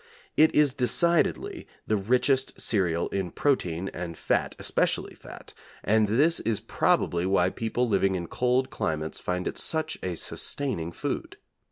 [0.35, 6.59] It is decidedly the richest cereal in protein and fat, especially fat, and this is
[6.59, 11.37] probably why people living in cold climates find it such a sustaining food.